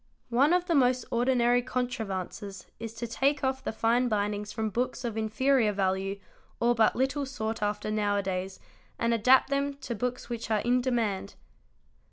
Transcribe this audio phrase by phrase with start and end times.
[0.31, 5.03] One of the most ordinary contrivances is to take off the fine bindings from books
[5.05, 6.19] of inferior value
[6.59, 8.59] or but little sought after now a days
[8.97, 11.35] and adapt them to books which are in demand.